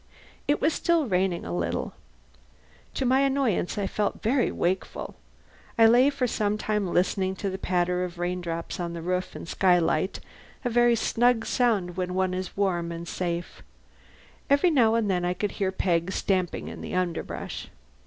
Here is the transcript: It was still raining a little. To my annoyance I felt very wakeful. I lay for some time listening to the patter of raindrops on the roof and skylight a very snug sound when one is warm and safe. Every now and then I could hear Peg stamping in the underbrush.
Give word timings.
It 0.47 0.59
was 0.59 0.73
still 0.73 1.05
raining 1.05 1.45
a 1.45 1.55
little. 1.55 1.93
To 2.95 3.05
my 3.05 3.19
annoyance 3.19 3.77
I 3.77 3.85
felt 3.85 4.23
very 4.23 4.51
wakeful. 4.51 5.13
I 5.77 5.85
lay 5.85 6.09
for 6.09 6.25
some 6.25 6.57
time 6.57 6.91
listening 6.91 7.35
to 7.35 7.51
the 7.51 7.59
patter 7.59 8.03
of 8.03 8.17
raindrops 8.17 8.79
on 8.79 8.93
the 8.93 9.01
roof 9.03 9.35
and 9.35 9.47
skylight 9.47 10.19
a 10.65 10.71
very 10.71 10.95
snug 10.95 11.45
sound 11.45 11.97
when 11.97 12.15
one 12.15 12.33
is 12.33 12.57
warm 12.57 12.91
and 12.91 13.07
safe. 13.07 13.61
Every 14.49 14.71
now 14.71 14.95
and 14.95 15.07
then 15.07 15.23
I 15.23 15.35
could 15.35 15.51
hear 15.51 15.71
Peg 15.71 16.11
stamping 16.11 16.67
in 16.67 16.81
the 16.81 16.95
underbrush. 16.95 17.67